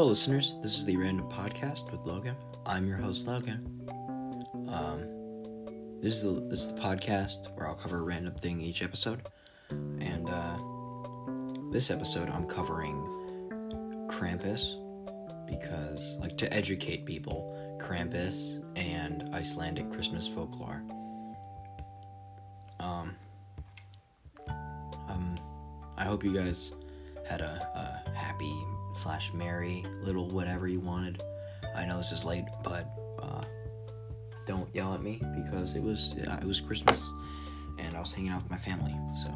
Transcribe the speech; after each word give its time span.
Hello, 0.00 0.08
listeners. 0.08 0.56
This 0.62 0.78
is 0.78 0.86
the 0.86 0.96
Random 0.96 1.28
Podcast 1.28 1.92
with 1.92 2.00
Logan. 2.06 2.34
I'm 2.64 2.86
your 2.86 2.96
host, 2.96 3.26
Logan. 3.26 3.86
Um, 4.66 6.00
this 6.00 6.14
is 6.14 6.22
the 6.22 6.40
this 6.48 6.60
is 6.62 6.72
the 6.72 6.80
podcast 6.80 7.54
where 7.54 7.68
I'll 7.68 7.74
cover 7.74 7.98
a 7.98 8.02
random 8.02 8.34
thing 8.36 8.62
each 8.62 8.82
episode, 8.82 9.28
and 9.68 10.26
uh, 10.26 10.56
this 11.70 11.90
episode 11.90 12.30
I'm 12.30 12.46
covering 12.46 12.96
Krampus 14.10 14.78
because, 15.46 16.16
like, 16.18 16.38
to 16.38 16.50
educate 16.50 17.04
people, 17.04 17.54
Krampus 17.78 18.66
and 18.76 19.28
Icelandic 19.34 19.92
Christmas 19.92 20.26
folklore. 20.26 20.82
Um, 22.80 23.14
um, 24.48 25.38
I 25.98 26.04
hope 26.04 26.24
you 26.24 26.32
guys 26.32 26.72
had 27.28 27.42
a, 27.42 28.02
a 28.06 28.16
happy 28.16 28.64
slash 28.94 29.32
Mary, 29.32 29.84
little 30.02 30.28
whatever 30.28 30.68
you 30.68 30.80
wanted. 30.80 31.22
I 31.76 31.84
know 31.86 31.96
this 31.96 32.12
is 32.12 32.24
late, 32.24 32.44
but 32.62 32.86
uh, 33.22 33.42
don't 34.46 34.68
yell 34.74 34.94
at 34.94 35.02
me 35.02 35.22
because 35.34 35.76
it 35.76 35.82
was 35.82 36.14
uh, 36.26 36.38
it 36.40 36.46
was 36.46 36.60
Christmas 36.60 37.12
and 37.78 37.96
I 37.96 38.00
was 38.00 38.12
hanging 38.12 38.30
out 38.30 38.42
with 38.42 38.50
my 38.50 38.56
family. 38.56 38.94
So 39.14 39.30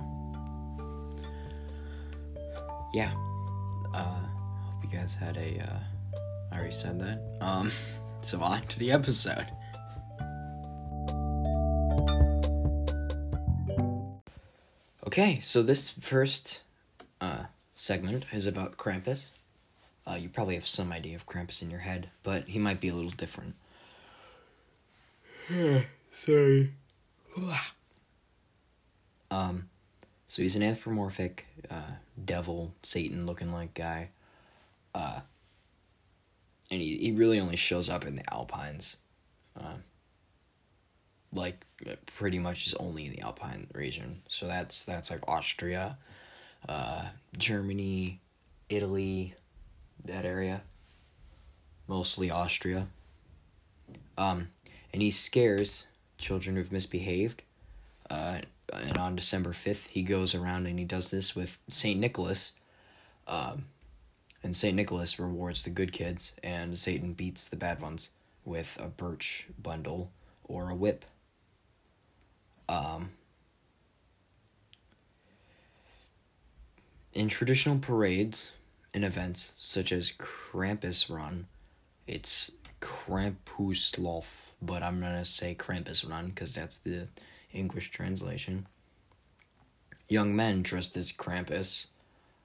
yeah, 2.93 3.13
uh, 3.95 4.03
hope 4.03 4.85
you 4.85 4.91
guys 4.91 5.15
had 5.15 5.37
a. 5.37 5.61
Uh, 5.61 5.79
I 6.52 6.57
already 6.57 6.71
said 6.71 7.01
that. 7.01 7.21
Um, 7.41 7.71
so 8.21 8.41
on 8.41 8.63
to 8.63 8.79
the 8.79 8.93
episode. 8.93 9.47
Okay, 15.07 15.39
so 15.41 15.63
this 15.63 15.91
first 15.91 16.63
uh, 17.21 17.45
segment 17.74 18.27
is 18.33 18.46
about 18.46 18.77
Krampus. 18.77 19.30
Uh, 20.07 20.16
you 20.16 20.29
probably 20.29 20.55
have 20.55 20.66
some 20.66 20.93
idea 20.93 21.16
of 21.16 21.27
Krampus 21.27 21.63
in 21.63 21.71
your 21.71 21.80
head, 21.80 22.10
but 22.23 22.45
he 22.45 22.59
might 22.59 22.80
be 22.80 22.88
a 22.88 22.95
little 22.95 23.10
different. 23.10 23.55
Sorry. 26.13 26.73
um, 29.30 29.69
so 30.27 30.43
he's 30.43 30.57
an 30.57 30.63
anthropomorphic, 30.63 31.46
uh, 31.71 31.93
devil, 32.23 32.74
Satan 32.83 33.27
looking 33.27 33.52
like 33.52 33.74
guy. 33.74 34.11
Uh, 34.95 35.21
and 36.71 36.80
he, 36.80 36.99
he 36.99 37.13
really 37.13 37.41
only 37.41 37.57
shows 37.57 37.89
up 37.89 38.05
in 38.05 38.16
the 38.16 38.33
Alpines. 38.33 38.99
Uh, 39.59 39.77
like 41.33 41.65
pretty 42.07 42.39
much 42.39 42.66
is 42.66 42.74
only 42.74 43.07
in 43.07 43.13
the 43.13 43.21
Alpine 43.21 43.66
region. 43.74 44.23
So 44.29 44.46
that's 44.46 44.85
that's 44.85 45.11
like 45.11 45.27
Austria, 45.29 45.99
uh, 46.68 47.07
Germany, 47.37 48.21
Italy, 48.68 49.35
that 50.04 50.24
area. 50.24 50.62
Mostly 51.87 52.30
Austria. 52.30 52.88
Um, 54.16 54.48
and 54.92 55.02
he 55.02 55.10
scares 55.10 55.87
children 56.18 56.56
who've 56.56 56.73
misbehaved. 56.73 57.42
Uh, 58.09 58.38
and 58.72 58.96
on 58.96 59.16
December 59.16 59.50
5th, 59.50 59.88
he 59.88 60.02
goes 60.02 60.34
around 60.34 60.66
and 60.66 60.78
he 60.78 60.84
does 60.84 61.10
this 61.10 61.37
with 61.37 61.59
St. 61.68 61.98
Nicholas. 61.98 62.52
Um, 63.26 63.66
and 64.42 64.54
St. 64.54 64.76
Nicholas 64.76 65.19
rewards 65.19 65.62
the 65.62 65.70
good 65.70 65.91
kids, 65.92 66.32
and 66.42 66.76
Satan 66.76 67.15
beats 67.15 67.48
the 67.48 67.56
bad 67.56 67.81
ones 67.81 68.10
with 68.44 68.78
a 68.81 68.88
birch 68.88 69.47
bundle 69.60 70.10
or 70.44 70.70
a 70.70 70.75
whip. 70.75 71.06
Um, 72.69 73.12
in 77.15 77.28
traditional 77.28 77.78
parades 77.78 78.53
and 78.94 79.04
events 79.04 79.53
such 79.56 79.92
as 79.92 80.12
Krampus 80.12 81.10
Run, 81.15 81.47
it's 82.06 82.53
Krampuslauf, 82.81 84.47
but 84.62 84.82
I'm 84.82 85.00
gonna 85.00 85.25
say 85.25 85.55
Krampus 85.55 86.09
Run 86.09 86.28
because 86.28 86.55
that's 86.55 86.78
the 86.78 87.09
English 87.53 87.91
translation. 87.91 88.66
Young 90.09 90.37
men 90.37 90.62
dressed 90.62 90.97
as 90.97 91.12
Krampus 91.12 91.88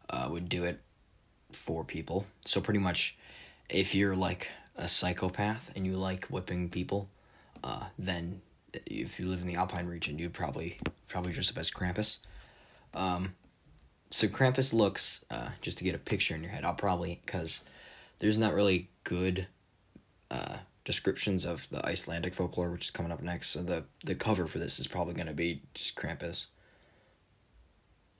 uh, 0.09 0.27
would 0.31 0.49
do 0.49 0.63
it 0.63 0.81
for 1.51 1.83
people. 1.83 2.25
So 2.45 2.61
pretty 2.61 2.79
much, 2.79 3.17
if 3.69 3.93
you're 3.93 4.15
like 4.15 4.49
a 4.75 4.88
psychopath 4.88 5.71
and 5.75 5.85
you 5.85 5.97
like 5.97 6.25
whipping 6.27 6.69
people, 6.69 7.09
uh, 7.63 7.88
then 7.97 8.41
if 8.85 9.19
you 9.19 9.27
live 9.27 9.41
in 9.41 9.47
the 9.47 9.55
Alpine 9.55 9.88
region, 9.88 10.17
you'd 10.19 10.33
probably 10.33 10.79
probably 11.07 11.33
dress 11.33 11.51
up 11.51 11.57
as 11.57 11.69
Krampus. 11.69 12.19
Um, 12.93 13.35
so 14.09 14.27
Krampus 14.27 14.73
looks 14.73 15.23
uh, 15.29 15.49
just 15.61 15.77
to 15.77 15.83
get 15.83 15.95
a 15.95 15.99
picture 15.99 16.35
in 16.35 16.41
your 16.41 16.51
head. 16.51 16.65
I'll 16.65 16.73
probably 16.73 17.21
because 17.25 17.63
there's 18.19 18.37
not 18.37 18.53
really 18.53 18.89
good 19.03 19.47
uh, 20.31 20.57
descriptions 20.83 21.45
of 21.45 21.69
the 21.69 21.85
Icelandic 21.85 22.33
folklore, 22.33 22.71
which 22.71 22.85
is 22.85 22.91
coming 22.91 23.11
up 23.11 23.21
next. 23.21 23.49
So 23.49 23.61
the 23.61 23.85
the 24.03 24.15
cover 24.15 24.47
for 24.47 24.57
this 24.57 24.79
is 24.79 24.87
probably 24.87 25.13
going 25.13 25.27
to 25.27 25.33
be 25.33 25.61
just 25.73 25.95
Krampus. 25.95 26.47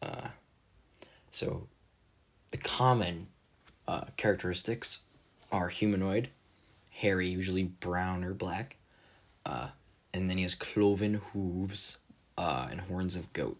Uh, 0.02 0.30
so 1.32 1.68
the 2.52 2.58
common 2.58 3.28
uh, 3.88 4.06
characteristics 4.18 5.00
are 5.52 5.70
humanoid, 5.70 6.30
hairy, 6.92 7.28
usually 7.28 7.64
brown 7.64 8.24
or 8.24 8.34
black, 8.34 8.78
uh, 9.46 9.70
and 10.14 10.30
then 10.30 10.38
he 10.38 10.44
has 10.44 10.56
cloven 10.56 11.22
hooves 11.34 11.98
uh, 12.38 12.68
and 12.70 12.82
horns 12.82 13.16
of 13.16 13.34
goat. 13.34 13.58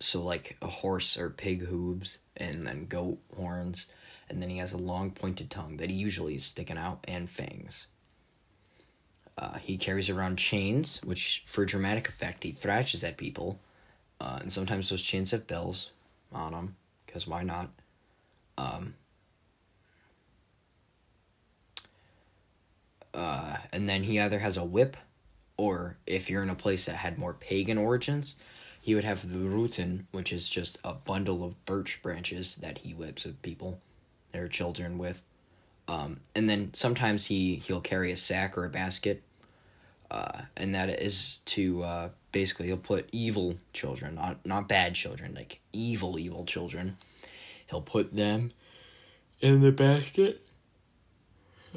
So, 0.00 0.22
like 0.22 0.56
a 0.60 0.66
horse 0.66 1.16
or 1.16 1.30
pig 1.30 1.62
hooves, 1.62 2.18
and 2.36 2.62
then 2.62 2.86
goat 2.86 3.18
horns, 3.36 3.86
and 4.28 4.42
then 4.42 4.50
he 4.50 4.58
has 4.58 4.72
a 4.72 4.78
long 4.78 5.10
pointed 5.10 5.50
tongue 5.50 5.76
that 5.78 5.90
he 5.90 5.96
usually 5.96 6.34
is 6.34 6.44
sticking 6.44 6.78
out, 6.78 7.04
and 7.08 7.30
fangs. 7.30 7.86
Uh, 9.36 9.58
he 9.58 9.76
carries 9.76 10.10
around 10.10 10.36
chains, 10.36 11.02
which, 11.02 11.42
for 11.46 11.64
dramatic 11.64 12.08
effect, 12.08 12.42
he 12.42 12.52
thrashes 12.52 13.02
at 13.02 13.16
people, 13.16 13.58
uh, 14.20 14.38
and 14.40 14.52
sometimes 14.52 14.90
those 14.90 15.02
chains 15.02 15.30
have 15.30 15.46
bells 15.46 15.90
on 16.32 16.52
them 16.52 16.76
because 17.06 17.26
why 17.26 17.42
not? 17.42 17.70
Um, 18.58 18.94
uh, 23.12 23.56
and 23.72 23.88
then 23.88 24.02
he 24.02 24.18
either 24.18 24.40
has 24.40 24.56
a 24.56 24.64
whip, 24.64 24.96
or 25.56 25.96
if 26.06 26.28
you're 26.28 26.42
in 26.42 26.50
a 26.50 26.56
place 26.56 26.86
that 26.86 26.96
had 26.96 27.18
more 27.18 27.34
pagan 27.34 27.78
origins, 27.78 28.36
he 28.84 28.94
would 28.94 29.04
have 29.04 29.32
the 29.32 29.48
ruten, 29.48 30.04
which 30.10 30.30
is 30.30 30.46
just 30.46 30.76
a 30.84 30.92
bundle 30.92 31.42
of 31.42 31.64
birch 31.64 32.02
branches 32.02 32.56
that 32.56 32.76
he 32.76 32.92
whips 32.92 33.24
at 33.24 33.40
people, 33.40 33.80
their 34.32 34.46
children 34.46 34.98
with. 34.98 35.22
Um, 35.88 36.20
and 36.36 36.50
then 36.50 36.74
sometimes 36.74 37.24
he 37.24 37.56
he'll 37.56 37.80
carry 37.80 38.12
a 38.12 38.16
sack 38.16 38.58
or 38.58 38.66
a 38.66 38.68
basket, 38.68 39.22
uh, 40.10 40.42
and 40.54 40.74
that 40.74 40.90
is 40.90 41.38
to 41.46 41.82
uh, 41.82 42.08
basically 42.30 42.66
he'll 42.66 42.76
put 42.76 43.08
evil 43.10 43.56
children, 43.72 44.16
not 44.16 44.44
not 44.44 44.68
bad 44.68 44.94
children, 44.94 45.32
like 45.34 45.60
evil 45.72 46.18
evil 46.18 46.44
children. 46.44 46.98
He'll 47.70 47.80
put 47.80 48.14
them 48.14 48.52
in 49.40 49.62
the 49.62 49.72
basket. 49.72 50.46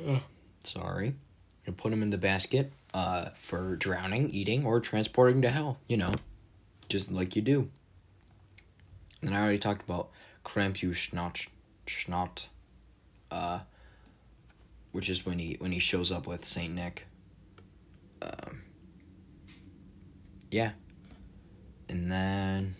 Uh, 0.06 0.20
sorry, 0.66 1.16
he'll 1.64 1.74
put 1.74 1.92
them 1.92 2.02
in 2.02 2.10
the 2.10 2.18
basket 2.18 2.74
uh, 2.94 3.30
for 3.34 3.78
drowning, 3.78 4.30
eating, 4.30 4.66
or 4.66 4.82
transporting 4.82 5.42
to 5.44 5.50
hell. 5.50 5.78
You 5.88 5.96
know, 5.96 6.14
just 6.88 7.12
like 7.12 7.36
you 7.36 7.42
do. 7.42 7.70
And 9.22 9.36
I 9.36 9.42
already 9.42 9.58
talked 9.58 9.84
about 9.84 10.10
Krampusnacht, 10.46 11.48
Schnott, 11.86 12.50
uh, 13.32 13.60
which 14.92 15.10
is 15.10 15.26
when 15.26 15.40
he 15.40 15.58
when 15.60 15.72
he 15.72 15.80
shows 15.80 16.12
up 16.12 16.28
with 16.28 16.46
Saint 16.46 16.74
Nick. 16.74 17.08
Um, 18.22 18.62
yeah. 20.52 20.72
And 21.90 22.12
then 22.12 22.76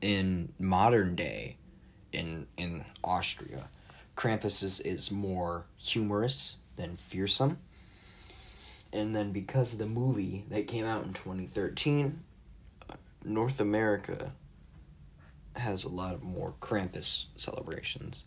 in 0.00 0.52
modern 0.58 1.14
day 1.14 1.56
in 2.12 2.46
in 2.56 2.84
Austria, 3.02 3.68
Krampus 4.16 4.62
is, 4.62 4.80
is 4.80 5.10
more 5.10 5.66
humorous 5.76 6.56
than 6.76 6.96
fearsome. 6.96 7.58
And 8.94 9.14
then 9.14 9.32
because 9.32 9.72
of 9.72 9.80
the 9.80 9.86
movie 9.86 10.44
that 10.50 10.68
came 10.68 10.86
out 10.86 11.04
in 11.04 11.12
2013, 11.12 12.22
North 13.24 13.58
America 13.58 14.32
has 15.56 15.82
a 15.82 15.88
lot 15.88 16.14
of 16.14 16.22
more 16.22 16.54
Krampus 16.60 17.26
celebrations. 17.34 18.22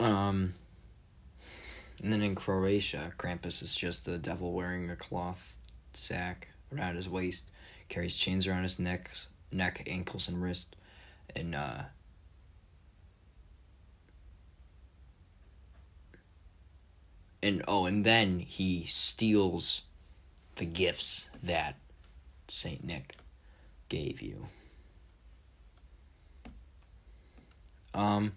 Um 0.00 0.54
and 2.02 2.12
then 2.12 2.22
in 2.22 2.34
Croatia, 2.34 3.12
Krampus 3.16 3.62
is 3.62 3.74
just 3.74 4.04
the 4.04 4.18
devil 4.18 4.52
wearing 4.52 4.90
a 4.90 4.96
cloth 4.96 5.54
sack 5.92 6.48
around 6.74 6.96
his 6.96 7.08
waist, 7.08 7.50
carries 7.88 8.16
chains 8.16 8.46
around 8.46 8.62
his 8.64 8.78
neck, 8.78 9.10
neck, 9.50 9.82
ankles, 9.88 10.28
and 10.28 10.40
wrist, 10.40 10.76
and 11.34 11.56
uh, 11.56 11.82
and 17.42 17.62
oh, 17.68 17.86
and 17.86 18.04
then 18.04 18.40
he 18.40 18.84
steals 18.86 19.82
the 20.56 20.64
gifts 20.64 21.30
that 21.42 21.76
Saint 22.48 22.84
Nick 22.84 23.16
gave 23.88 24.20
you. 24.20 24.46
Um. 27.94 28.32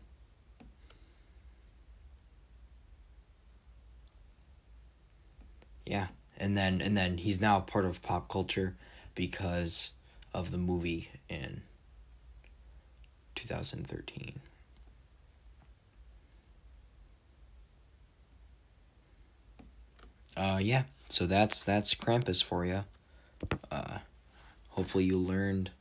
Yeah, 5.86 6.07
and 6.38 6.56
then 6.56 6.81
and 6.81 6.95
then 6.95 7.18
he's 7.18 7.42
now 7.42 7.59
part 7.59 7.86
of 7.86 8.01
pop 8.01 8.30
culture 8.30 8.75
because 9.15 9.94
of 10.33 10.51
the 10.51 10.57
movie 10.57 11.09
in 11.27 11.62
2013. 13.36 14.39
Uh 20.36 20.60
yeah, 20.62 20.83
so 21.10 21.25
that's 21.25 21.63
that's 21.63 21.94
Krampus 21.94 22.44
for 22.44 22.66
you. 22.66 22.83
Uh 23.69 24.00
hopefully 24.69 25.04
you 25.06 25.18
learned 25.18 25.72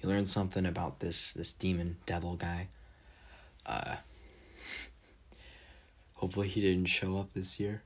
you 0.00 0.08
learned 0.08 0.28
something 0.28 0.66
about 0.66 1.00
this 1.00 1.32
this 1.32 1.52
demon 1.52 1.96
devil 2.06 2.36
guy. 2.36 2.68
Uh 3.66 3.96
hopefully 6.14 6.48
he 6.48 6.60
didn't 6.60 6.86
show 6.86 7.18
up 7.18 7.32
this 7.34 7.60
year. 7.60 7.82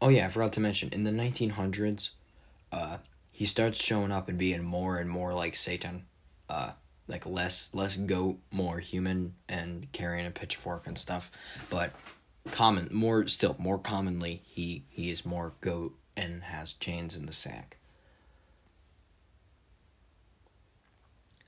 Oh 0.00 0.08
yeah, 0.08 0.26
I 0.26 0.28
forgot 0.28 0.52
to 0.54 0.60
mention 0.60 0.90
in 0.92 1.04
the 1.04 1.10
1900s, 1.10 2.10
uh, 2.72 2.98
he 3.32 3.44
starts 3.44 3.82
showing 3.82 4.12
up 4.12 4.28
and 4.28 4.38
being 4.38 4.62
more 4.62 4.98
and 4.98 5.08
more 5.10 5.34
like 5.34 5.56
Satan, 5.56 6.04
uh, 6.48 6.72
like 7.08 7.26
less 7.26 7.74
less 7.74 7.96
goat, 7.96 8.38
more 8.52 8.78
human, 8.78 9.34
and 9.48 9.90
carrying 9.92 10.26
a 10.26 10.30
pitchfork 10.30 10.86
and 10.86 10.96
stuff. 10.96 11.30
But 11.70 11.92
common, 12.50 12.88
more 12.92 13.26
still 13.26 13.56
more 13.58 13.78
commonly, 13.78 14.42
he 14.44 14.84
he 14.90 15.10
is 15.10 15.26
more 15.26 15.54
goat 15.60 15.94
and 16.16 16.44
has 16.44 16.74
chains 16.74 17.16
in 17.16 17.26
the 17.26 17.32
sack. 17.32 17.78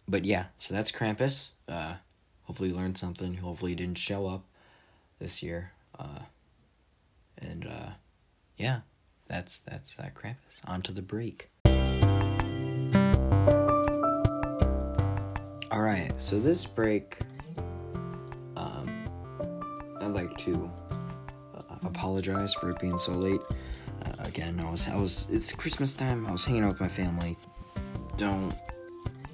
But 0.08 0.24
yeah, 0.24 0.46
so 0.56 0.74
that's 0.74 0.90
Krampus. 0.90 1.50
Uh, 1.68 1.94
hopefully 2.44 2.70
you 2.70 2.74
learned 2.74 2.98
something. 2.98 3.34
Hopefully 3.36 3.72
he 3.72 3.76
didn't 3.76 3.98
show 3.98 4.26
up 4.26 4.44
this 5.20 5.40
year. 5.42 5.72
Uh, 5.96 6.20
and 7.38 7.66
uh, 7.66 7.90
yeah, 8.56 8.80
that's 9.28 9.60
that's 9.60 9.98
uh, 9.98 10.08
Krampus. 10.14 10.60
On 10.64 10.82
to 10.82 10.92
the 10.92 11.02
break. 11.02 11.50
All 15.80 15.86
right, 15.86 16.12
so 16.20 16.38
this 16.38 16.66
break, 16.66 17.16
um, 18.54 19.08
I'd 19.98 20.08
like 20.08 20.36
to 20.40 20.70
uh, 21.56 21.76
apologize 21.86 22.52
for 22.52 22.68
it 22.68 22.78
being 22.78 22.98
so 22.98 23.12
late. 23.12 23.40
Uh, 24.04 24.12
again, 24.18 24.60
I 24.62 24.70
was 24.70 24.90
I 24.90 24.96
was 24.96 25.26
it's 25.30 25.54
Christmas 25.54 25.94
time. 25.94 26.26
I 26.26 26.32
was 26.32 26.44
hanging 26.44 26.64
out 26.64 26.72
with 26.72 26.82
my 26.82 26.88
family. 26.88 27.34
Don't 28.18 28.54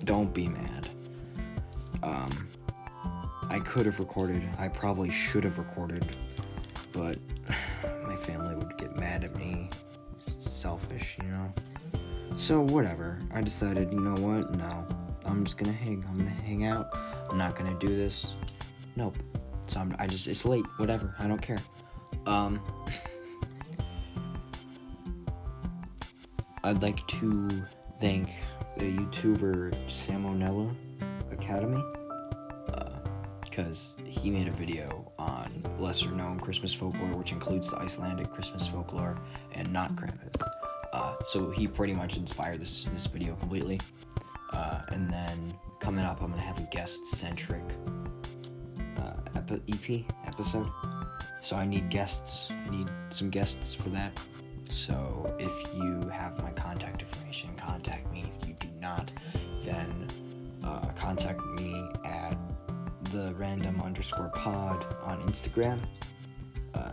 don't 0.05 0.33
be 0.33 0.49
mad. 0.49 0.89
Um, 2.05 2.49
I 3.51 3.59
could 3.59 3.85
have 3.85 3.99
recorded. 3.99 4.49
I 4.57 4.69
probably 4.69 5.11
should 5.11 5.43
have 5.43 5.59
recorded 5.59 6.17
but 6.93 7.19
my 8.07 8.15
family 8.15 8.55
would 8.55 8.79
get 8.79 8.95
mad 8.95 9.25
at 9.25 9.35
me. 9.35 9.69
It's 10.17 10.49
selfish, 10.49 11.19
you 11.21 11.29
know? 11.29 11.53
So, 12.37 12.61
whatever. 12.61 13.19
I 13.35 13.41
decided, 13.43 13.93
you 13.93 14.01
know 14.01 14.15
what? 14.21 14.53
No. 14.55 14.87
I'm 15.27 15.45
just 15.45 15.59
gonna 15.59 15.73
hang. 15.73 16.05
I'm 16.09 16.19
gonna 16.19 16.31
hang 16.31 16.65
out. 16.65 16.97
I'm 17.31 17.39
not 17.39 17.57
gonna 17.57 17.77
do 17.79 17.89
this. 17.89 18.37
Nope. 18.95 19.17
So 19.67 19.81
I'm, 19.81 19.95
I 19.99 20.07
just, 20.07 20.29
it's 20.29 20.45
late. 20.45 20.65
Whatever. 20.77 21.15
I 21.19 21.27
don't 21.27 21.43
care. 21.43 21.59
Um, 22.27 22.61
I'd 26.65 26.83
like 26.83 27.07
to 27.09 27.65
thank 28.01 28.31
the 28.77 28.93
YouTuber 28.97 29.91
Sam 29.91 30.27
O'Nella 30.27 30.75
Academy 31.31 31.83
because 33.45 33.97
uh, 34.01 34.05
he 34.05 34.31
made 34.31 34.49
a 34.49 34.53
video 34.53 35.11
on 35.19 35.65
lesser 35.79 36.11
known 36.11 36.39
Christmas 36.39 36.75
folklore, 36.75 37.15
which 37.17 37.33
includes 37.33 37.71
the 37.71 37.79
Icelandic 37.79 38.31
Christmas 38.31 38.67
folklore 38.67 39.17
and 39.53 39.73
not 39.73 39.95
Krampus. 39.97 40.43
Uh, 40.93 41.15
so 41.25 41.51
he 41.51 41.67
pretty 41.67 41.95
much 41.95 42.17
inspired 42.17 42.61
this 42.61 42.85
this 42.85 43.07
video 43.07 43.35
completely. 43.37 43.81
And 44.93 45.11
then 45.11 45.55
coming 45.79 46.05
up, 46.05 46.23
I'm 46.23 46.31
gonna 46.31 46.43
have 46.43 46.59
a 46.59 46.69
guest 46.71 47.05
centric 47.07 47.63
uh, 48.97 49.13
EP 49.69 50.05
episode. 50.27 50.69
So 51.41 51.57
I 51.57 51.67
need 51.67 51.91
guests. 51.91 52.51
I 52.51 52.71
need 52.71 52.89
some 53.11 53.31
guests 53.31 53.75
for 53.75 53.89
that. 53.91 54.19
So 54.65 55.35
if 55.39 55.75
you 55.75 56.09
have 56.09 56.43
my 56.43 56.51
contact 56.51 57.03
information, 57.03 57.51
contact 57.57 58.13
me. 58.13 58.25
If 58.41 58.49
you 58.49 58.55
do 58.59 58.69
not, 58.81 59.13
then 59.63 60.09
uh, 60.65 60.87
contact 60.97 61.41
me 61.57 61.89
at 62.05 62.37
the 63.13 63.33
random 63.39 63.81
underscore 63.81 64.31
pod 64.35 64.85
on 65.03 65.21
Instagram. 65.23 65.81
Uh, 66.75 66.91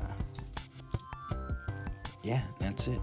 yeah, 2.22 2.44
that's 2.60 2.88
it. 2.88 3.02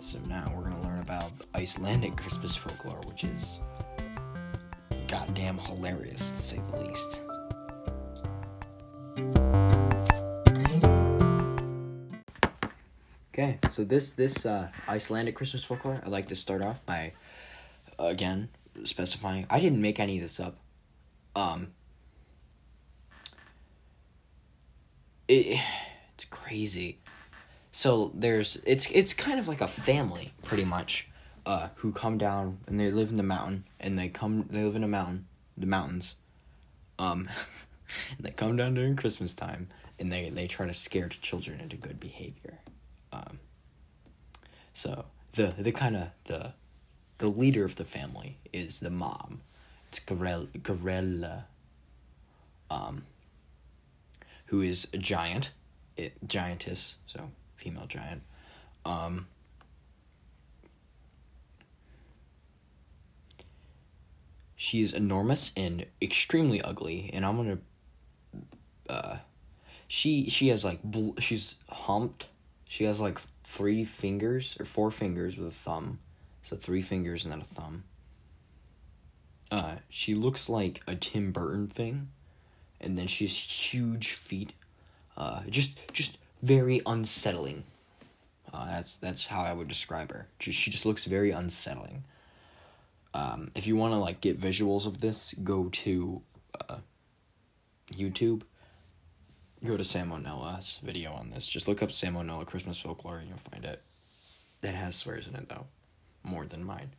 So 0.00 0.18
now 0.28 0.52
we're 0.54 0.64
gonna 0.64 0.73
about 1.14 1.32
Icelandic 1.54 2.16
Christmas 2.16 2.56
folklore, 2.56 3.00
which 3.06 3.24
is 3.24 3.60
goddamn 5.06 5.58
hilarious 5.58 6.30
to 6.30 6.42
say 6.42 6.58
the 6.58 6.80
least. 6.80 7.22
Okay, 13.32 13.58
so 13.68 13.84
this 13.84 14.12
this 14.12 14.46
uh, 14.46 14.68
Icelandic 14.88 15.34
Christmas 15.34 15.64
folklore, 15.64 16.00
I'd 16.02 16.08
like 16.08 16.26
to 16.26 16.36
start 16.36 16.64
off 16.64 16.84
by 16.86 17.12
again 17.98 18.48
specifying 18.84 19.46
I 19.50 19.60
didn't 19.60 19.80
make 19.80 20.00
any 20.00 20.16
of 20.16 20.22
this 20.22 20.40
up. 20.40 20.56
Um, 21.36 21.72
it, 25.28 25.60
it's 26.14 26.24
crazy. 26.24 26.98
So 27.74 28.12
there's 28.14 28.62
it's 28.64 28.88
it's 28.92 29.12
kind 29.12 29.40
of 29.40 29.48
like 29.48 29.60
a 29.60 29.66
family 29.66 30.32
pretty 30.44 30.64
much, 30.64 31.08
uh, 31.44 31.70
who 31.74 31.90
come 31.90 32.18
down 32.18 32.58
and 32.68 32.78
they 32.78 32.92
live 32.92 33.10
in 33.10 33.16
the 33.16 33.24
mountain 33.24 33.64
and 33.80 33.98
they 33.98 34.08
come 34.08 34.46
they 34.48 34.62
live 34.62 34.76
in 34.76 34.84
a 34.84 34.88
mountain, 34.88 35.26
the 35.58 35.66
mountains, 35.66 36.14
um, 37.00 37.28
and 38.16 38.24
they 38.24 38.30
come 38.30 38.56
down 38.56 38.74
during 38.74 38.94
Christmas 38.94 39.34
time 39.34 39.66
and 39.98 40.12
they 40.12 40.30
they 40.30 40.46
try 40.46 40.66
to 40.66 40.72
scare 40.72 41.08
children 41.08 41.58
into 41.60 41.76
good 41.76 41.98
behavior, 41.98 42.60
um. 43.12 43.40
So 44.72 45.06
the 45.32 45.54
the 45.58 45.72
kind 45.72 45.96
of 45.96 46.10
the 46.26 46.52
the 47.18 47.26
leader 47.26 47.64
of 47.64 47.74
the 47.74 47.84
family 47.84 48.38
is 48.52 48.78
the 48.78 48.90
mom 48.90 49.40
it's 49.88 49.98
Grella, 50.00 51.44
um, 52.70 53.04
who 54.46 54.60
is 54.60 54.88
a 54.92 54.98
giant, 54.98 55.50
it, 55.96 56.14
giantess, 56.26 56.98
so 57.06 57.30
female 57.64 57.86
giant. 57.86 58.22
Um, 58.84 59.26
she 64.54 64.82
is 64.82 64.92
enormous 64.92 65.52
and 65.56 65.86
extremely 66.00 66.60
ugly, 66.60 67.10
and 67.12 67.24
I'm 67.24 67.36
gonna. 67.36 67.58
Uh, 68.88 69.16
she 69.88 70.28
she 70.28 70.48
has 70.48 70.64
like 70.64 70.82
bl- 70.82 71.18
she's 71.18 71.56
humped. 71.68 72.28
She 72.68 72.84
has 72.84 73.00
like 73.00 73.18
three 73.44 73.84
fingers 73.84 74.56
or 74.60 74.64
four 74.64 74.90
fingers 74.90 75.36
with 75.36 75.48
a 75.48 75.50
thumb, 75.50 76.00
so 76.42 76.56
three 76.56 76.82
fingers 76.82 77.24
and 77.24 77.32
then 77.32 77.40
a 77.40 77.44
thumb 77.44 77.84
uh, 79.54 79.76
she 79.88 80.14
looks 80.14 80.48
like 80.48 80.82
a 80.86 80.96
Tim 80.96 81.30
Burton 81.30 81.68
thing, 81.68 82.08
and 82.80 82.98
then 82.98 83.06
she 83.06 83.24
has 83.24 83.36
huge 83.36 84.12
feet. 84.12 84.52
Uh, 85.16 85.42
just 85.48 85.92
just 85.92 86.18
very 86.44 86.80
unsettling. 86.86 87.64
Uh, 88.52 88.66
that's 88.66 88.96
that's 88.98 89.26
how 89.26 89.42
I 89.42 89.52
would 89.52 89.66
describe 89.66 90.12
her. 90.12 90.28
Just, 90.38 90.58
she 90.58 90.70
just 90.70 90.86
looks 90.86 91.06
very 91.06 91.30
unsettling. 91.30 92.04
Um, 93.14 93.50
if 93.54 93.66
you 93.66 93.76
want 93.76 93.94
to 93.94 93.98
like 93.98 94.20
get 94.20 94.40
visuals 94.40 94.86
of 94.86 95.00
this, 95.00 95.34
go 95.42 95.68
to 95.70 96.22
uh, 96.68 96.76
YouTube. 97.92 98.42
Go 99.64 99.78
to 99.78 99.84
Sam 99.84 100.12
O'Nella's 100.12 100.80
video 100.84 101.12
on 101.12 101.30
this. 101.30 101.48
Just 101.48 101.66
look 101.66 101.82
up 101.82 101.88
Salmonella 101.88 102.44
Christmas 102.44 102.80
folklore 102.80 103.16
and 103.16 103.28
you'll 103.28 103.38
find 103.50 103.64
it. 103.64 103.80
That 104.60 104.74
has 104.74 104.94
swears 104.94 105.26
in 105.26 105.34
it 105.36 105.48
though, 105.48 105.66
more 106.22 106.44
than 106.44 106.64
mine. 106.64 106.90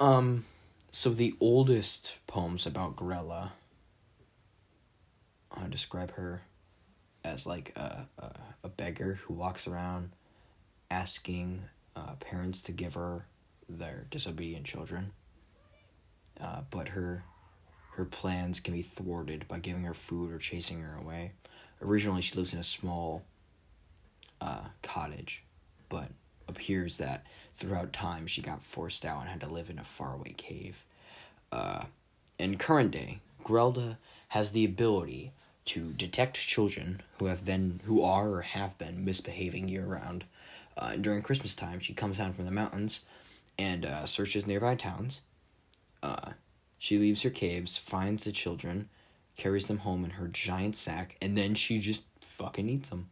Um, 0.00 0.46
so 0.90 1.10
the 1.10 1.34
oldest 1.38 2.18
poems 2.26 2.66
about 2.66 2.96
Grella 2.96 3.50
I 5.52 5.68
describe 5.68 6.12
her 6.12 6.42
as 7.24 7.46
like 7.46 7.72
a, 7.76 8.06
a, 8.18 8.30
a 8.64 8.68
beggar 8.68 9.18
who 9.22 9.34
walks 9.34 9.66
around 9.66 10.10
asking 10.90 11.62
uh, 11.96 12.14
parents 12.20 12.62
to 12.62 12.72
give 12.72 12.94
her 12.94 13.26
their 13.68 14.06
disobedient 14.10 14.64
children. 14.66 15.12
Uh, 16.40 16.62
but 16.70 16.88
her 16.88 17.24
her 17.96 18.04
plans 18.06 18.58
can 18.58 18.72
be 18.72 18.82
thwarted 18.82 19.46
by 19.48 19.58
giving 19.58 19.82
her 19.82 19.94
food 19.94 20.32
or 20.32 20.38
chasing 20.38 20.80
her 20.80 20.96
away. 20.96 21.32
Originally, 21.82 22.22
she 22.22 22.34
lives 22.36 22.54
in 22.54 22.58
a 22.58 22.64
small 22.64 23.22
uh, 24.40 24.64
cottage, 24.82 25.44
but 25.90 26.08
appears 26.48 26.96
that 26.96 27.26
throughout 27.54 27.92
time 27.92 28.26
she 28.26 28.40
got 28.40 28.62
forced 28.62 29.04
out 29.04 29.20
and 29.20 29.28
had 29.28 29.40
to 29.40 29.46
live 29.46 29.68
in 29.68 29.78
a 29.78 29.84
faraway 29.84 30.32
cave. 30.32 30.84
Uh, 31.50 31.84
in 32.38 32.56
current 32.56 32.90
day, 32.90 33.20
Grelda 33.44 33.98
has 34.28 34.52
the 34.52 34.64
ability 34.64 35.32
to 35.64 35.92
detect 35.92 36.36
children 36.36 37.02
who 37.18 37.26
have 37.26 37.44
been, 37.44 37.80
who 37.84 38.02
are 38.02 38.30
or 38.30 38.42
have 38.42 38.76
been 38.78 39.04
misbehaving 39.04 39.68
year 39.68 39.84
round. 39.84 40.24
Uh, 40.76 40.96
during 40.96 41.22
Christmas 41.22 41.54
time, 41.54 41.78
she 41.80 41.92
comes 41.92 42.18
down 42.18 42.32
from 42.32 42.46
the 42.46 42.50
mountains 42.50 43.04
and 43.58 43.84
uh, 43.84 44.06
searches 44.06 44.46
nearby 44.46 44.74
towns. 44.74 45.22
Uh, 46.02 46.32
she 46.78 46.98
leaves 46.98 47.22
her 47.22 47.30
caves, 47.30 47.78
finds 47.78 48.24
the 48.24 48.32
children, 48.32 48.88
carries 49.36 49.68
them 49.68 49.78
home 49.78 50.04
in 50.04 50.12
her 50.12 50.28
giant 50.28 50.74
sack, 50.74 51.16
and 51.22 51.36
then 51.36 51.54
she 51.54 51.78
just 51.78 52.06
fucking 52.20 52.68
eats 52.68 52.88
them. 52.88 53.08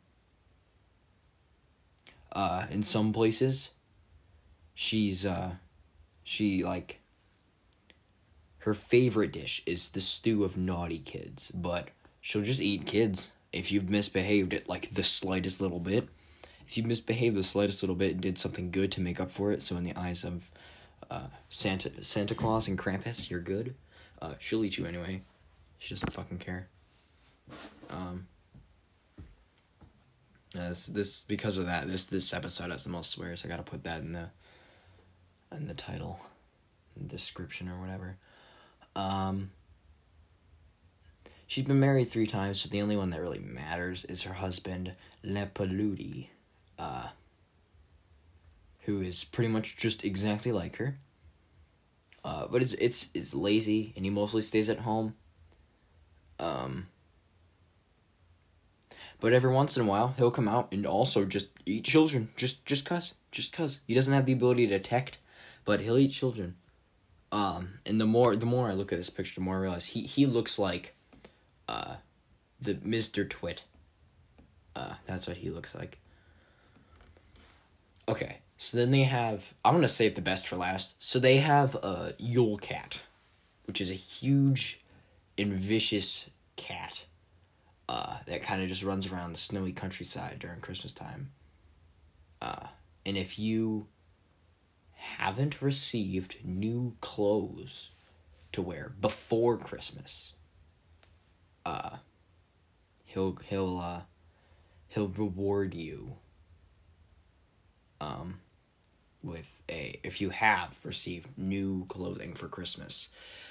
Uh, 2.32 2.66
in 2.70 2.82
some 2.82 3.12
places, 3.12 3.70
she's 4.74 5.26
uh, 5.26 5.52
she 6.22 6.62
like 6.64 7.00
her 8.58 8.74
favorite 8.74 9.32
dish 9.32 9.62
is 9.66 9.90
the 9.90 10.00
stew 10.00 10.44
of 10.44 10.56
naughty 10.56 10.98
kids, 10.98 11.50
but 11.52 11.88
she'll 12.20 12.42
just 12.42 12.60
eat 12.60 12.86
kids 12.86 13.32
if 13.52 13.72
you've 13.72 13.90
misbehaved 13.90 14.52
it 14.52 14.68
like 14.68 14.90
the 14.90 15.02
slightest 15.02 15.60
little 15.60 15.80
bit. 15.80 16.08
If 16.66 16.76
you 16.76 16.84
misbehaved 16.84 17.36
the 17.36 17.42
slightest 17.42 17.82
little 17.82 17.96
bit 17.96 18.12
and 18.12 18.20
did 18.20 18.38
something 18.38 18.70
good 18.70 18.92
to 18.92 19.00
make 19.00 19.20
up 19.20 19.30
for 19.30 19.50
it, 19.50 19.60
so 19.60 19.76
in 19.76 19.84
the 19.84 19.96
eyes 19.96 20.22
of 20.24 20.50
uh, 21.10 21.26
Santa 21.48 22.04
Santa 22.04 22.34
Claus 22.34 22.68
and 22.68 22.78
Krampus, 22.78 23.28
you're 23.28 23.40
good. 23.40 23.74
Uh, 24.22 24.34
she'll 24.38 24.64
eat 24.64 24.78
you 24.78 24.86
anyway. 24.86 25.22
She 25.78 25.94
doesn't 25.94 26.12
fucking 26.12 26.38
care. 26.38 26.68
Um. 27.90 28.26
This 30.52 30.86
this 30.86 31.22
because 31.24 31.58
of 31.58 31.66
that 31.66 31.86
this 31.86 32.08
this 32.08 32.32
episode 32.34 32.70
has 32.70 32.84
the 32.84 32.90
most 32.90 33.10
swears. 33.10 33.44
I 33.44 33.48
gotta 33.48 33.62
put 33.62 33.84
that 33.84 34.00
in 34.00 34.12
the 34.12 34.30
in 35.52 35.66
the 35.66 35.74
title, 35.74 36.20
description 37.06 37.68
or 37.68 37.80
whatever. 37.80 38.16
Um. 38.94 39.50
She's 41.50 41.64
been 41.64 41.80
married 41.80 42.08
three 42.08 42.28
times, 42.28 42.60
so 42.60 42.68
the 42.68 42.80
only 42.80 42.96
one 42.96 43.10
that 43.10 43.20
really 43.20 43.40
matters 43.40 44.04
is 44.04 44.22
her 44.22 44.34
husband, 44.34 44.92
Lepaludi, 45.24 46.28
uh, 46.78 47.08
who 48.82 49.00
is 49.00 49.24
pretty 49.24 49.50
much 49.50 49.76
just 49.76 50.04
exactly 50.04 50.52
like 50.52 50.76
her. 50.76 50.98
Uh, 52.24 52.46
but 52.46 52.62
it's 52.62 52.74
it's 52.74 53.10
it's 53.14 53.34
lazy, 53.34 53.92
and 53.96 54.04
he 54.04 54.12
mostly 54.12 54.42
stays 54.42 54.70
at 54.70 54.82
home. 54.82 55.16
Um, 56.38 56.86
but 59.18 59.32
every 59.32 59.52
once 59.52 59.76
in 59.76 59.82
a 59.84 59.90
while, 59.90 60.14
he'll 60.18 60.30
come 60.30 60.46
out 60.46 60.72
and 60.72 60.86
also 60.86 61.24
just 61.24 61.48
eat 61.66 61.82
children, 61.82 62.28
just 62.36 62.64
just 62.64 62.84
cause, 62.84 63.14
just 63.32 63.52
cause. 63.52 63.80
He 63.88 63.94
doesn't 63.94 64.14
have 64.14 64.24
the 64.24 64.34
ability 64.34 64.68
to 64.68 64.78
detect, 64.78 65.18
but 65.64 65.80
he'll 65.80 65.98
eat 65.98 66.12
children. 66.12 66.54
Um, 67.32 67.80
and 67.84 68.00
the 68.00 68.06
more 68.06 68.36
the 68.36 68.46
more 68.46 68.68
I 68.68 68.74
look 68.74 68.92
at 68.92 68.98
this 69.00 69.10
picture, 69.10 69.34
the 69.34 69.40
more 69.40 69.56
I 69.56 69.62
realize 69.62 69.86
he 69.86 70.02
he 70.02 70.26
looks 70.26 70.56
like, 70.56 70.94
uh, 71.70 71.94
the 72.60 72.78
Mister 72.82 73.24
Twit. 73.24 73.64
Uh, 74.74 74.94
that's 75.06 75.26
what 75.28 75.36
he 75.38 75.50
looks 75.50 75.74
like. 75.74 75.98
Okay, 78.08 78.38
so 78.56 78.76
then 78.76 78.90
they 78.90 79.04
have. 79.04 79.54
I'm 79.64 79.74
gonna 79.74 79.88
save 79.88 80.14
the 80.14 80.20
best 80.20 80.48
for 80.48 80.56
last. 80.56 80.94
So 80.98 81.18
they 81.18 81.38
have 81.38 81.76
a 81.76 82.14
Yule 82.18 82.58
Cat, 82.58 83.02
which 83.66 83.80
is 83.80 83.90
a 83.90 83.94
huge 83.94 84.80
and 85.38 85.52
vicious 85.52 86.30
cat 86.56 87.06
uh, 87.88 88.18
that 88.26 88.42
kind 88.42 88.62
of 88.62 88.68
just 88.68 88.82
runs 88.82 89.10
around 89.10 89.32
the 89.32 89.38
snowy 89.38 89.72
countryside 89.72 90.38
during 90.38 90.60
Christmas 90.60 90.92
time. 90.92 91.30
Uh, 92.42 92.66
and 93.06 93.16
if 93.16 93.38
you 93.38 93.86
haven't 94.92 95.62
received 95.62 96.36
new 96.44 96.94
clothes 97.00 97.90
to 98.52 98.60
wear 98.60 98.92
before 99.00 99.56
Christmas, 99.56 100.32
uh, 101.64 101.96
he'll 103.04 103.36
he'll 103.48 103.78
uh, 103.78 104.00
he'll 104.88 105.08
reward 105.08 105.74
you. 105.74 106.16
Um, 108.00 108.40
with 109.22 109.62
a 109.68 110.00
if 110.02 110.20
you 110.20 110.30
have 110.30 110.78
received 110.84 111.28
new 111.36 111.84
clothing 111.86 112.34
for 112.34 112.48
Christmas, 112.48 113.10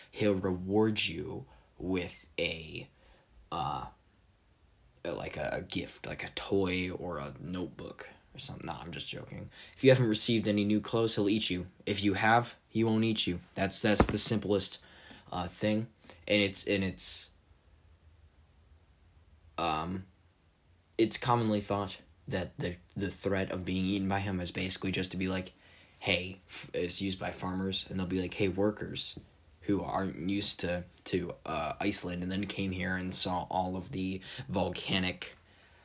he'll 0.09 0.33
reward 0.33 1.05
you 1.05 1.45
with 1.77 2.27
a 2.39 2.87
uh 3.51 3.85
like 5.05 5.37
a, 5.37 5.63
gift, 5.67 6.05
like 6.05 6.23
a 6.23 6.29
toy 6.35 6.91
or 6.91 7.17
a 7.19 7.33
notebook 7.39 8.09
or 8.35 8.39
something. 8.39 8.67
Nah, 8.67 8.77
I'm 8.81 8.91
just 8.91 9.07
joking. 9.07 9.49
If 9.75 9.83
you 9.83 9.89
haven't 9.89 10.09
received 10.09 10.47
any 10.47 10.65
new 10.65 10.81
clothes, 10.81 11.15
he'll 11.15 11.29
eat 11.29 11.49
you. 11.49 11.67
If 11.85 12.03
you 12.03 12.15
have, 12.15 12.55
he 12.67 12.83
won't 12.83 13.03
eat 13.03 13.25
you. 13.25 13.39
That's 13.55 13.79
that's 13.79 14.05
the 14.05 14.17
simplest 14.17 14.79
uh 15.31 15.47
thing. 15.47 15.87
And 16.27 16.41
it's 16.41 16.65
and 16.65 16.83
it's 16.83 17.31
um 19.59 20.05
it's 20.97 21.17
commonly 21.17 21.61
thought 21.61 21.97
that 22.27 22.57
the 22.57 22.75
the 22.95 23.09
threat 23.09 23.51
of 23.51 23.65
being 23.65 23.85
eaten 23.85 24.07
by 24.07 24.19
him 24.19 24.39
is 24.39 24.51
basically 24.51 24.91
just 24.91 25.11
to 25.11 25.17
be 25.17 25.27
like, 25.27 25.53
hey, 25.99 26.39
is 26.73 27.01
used 27.01 27.19
by 27.19 27.31
farmers 27.31 27.85
and 27.89 27.99
they'll 27.99 28.07
be 28.07 28.21
like, 28.21 28.33
hey, 28.35 28.47
workers, 28.47 29.19
who 29.61 29.81
aren't 29.81 30.29
used 30.29 30.59
to 30.59 30.83
to 31.05 31.33
uh, 31.45 31.73
Iceland 31.79 32.23
and 32.23 32.31
then 32.31 32.45
came 32.45 32.71
here 32.71 32.95
and 32.95 33.13
saw 33.13 33.47
all 33.49 33.75
of 33.75 33.91
the 33.91 34.21
volcanic 34.47 35.35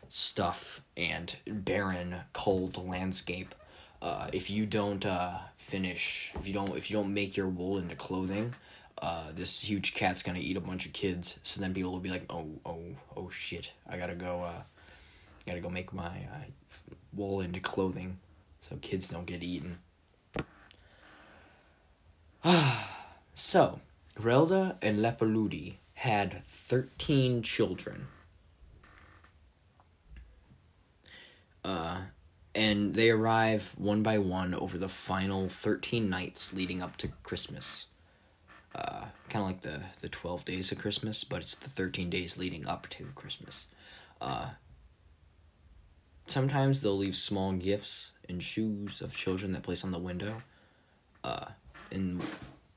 stuff 0.09 0.81
and 0.97 1.37
barren 1.47 2.16
cold 2.33 2.76
landscape. 2.76 3.54
Uh, 4.02 4.28
if 4.35 4.50
you 4.50 4.66
don't 4.66 5.07
uh, 5.07 5.38
finish 5.57 6.33
if 6.38 6.47
you 6.47 6.52
don't 6.52 6.76
if 6.76 6.90
you 6.90 6.97
don't 6.97 7.14
make 7.14 7.37
your 7.37 7.49
wool 7.49 7.78
into 7.78 7.95
clothing 7.95 8.54
uh, 9.02 9.32
this 9.34 9.60
huge 9.62 9.94
cat's 9.94 10.22
gonna 10.22 10.38
eat 10.38 10.56
a 10.56 10.60
bunch 10.60 10.86
of 10.86 10.92
kids 10.92 11.38
so 11.42 11.60
then 11.60 11.74
people 11.74 11.92
will 11.92 12.00
be 12.00 12.10
like 12.10 12.24
oh 12.30 12.48
oh 12.64 12.82
oh 13.16 13.28
shit 13.28 13.72
i 13.88 13.96
gotta 13.96 14.14
go 14.14 14.42
uh 14.42 14.62
gotta 15.46 15.60
go 15.60 15.68
make 15.68 15.92
my 15.92 16.06
uh, 16.32 16.44
wool 17.12 17.40
into 17.40 17.60
clothing 17.60 18.18
so 18.60 18.76
kids 18.76 19.08
don't 19.08 19.26
get 19.26 19.42
eaten 19.42 19.78
So, 23.34 23.80
Grelda 24.14 24.76
and 24.80 25.00
Lepaludi 25.00 25.74
had 25.94 26.44
13 26.44 27.42
children. 27.42 28.06
Uh, 31.64 32.02
and 32.54 32.94
they 32.94 33.10
arrive 33.10 33.74
one 33.76 34.02
by 34.04 34.18
one 34.18 34.54
over 34.54 34.78
the 34.78 34.88
final 34.88 35.48
13 35.48 36.08
nights 36.08 36.52
leading 36.52 36.80
up 36.80 36.96
to 36.98 37.08
Christmas. 37.24 37.86
Uh, 38.75 39.07
kind 39.28 39.43
of 39.43 39.47
like 39.47 39.61
the, 39.61 39.81
the 40.00 40.09
12 40.09 40.45
days 40.45 40.73
of 40.73 40.78
Christmas, 40.78 41.25
but 41.25 41.40
it's 41.40 41.54
the 41.54 41.71
13 41.71 42.11
days 42.11 42.37
leading 42.37 42.66
up 42.66 42.88
to 42.90 43.04
Christmas. 43.14 43.69
Uh, 44.21 44.50
sometimes 46.26 46.81
they'll 46.81 46.97
leave 46.97 47.14
small 47.14 47.52
gifts 47.52 48.12
and 48.28 48.43
shoes 48.43 49.00
of 49.00 49.16
children 49.16 49.52
that 49.52 49.62
place 49.62 49.85
on 49.85 49.93
the 49.93 49.99
window. 49.99 50.43
Uh, 51.23 51.47
and 51.90 52.23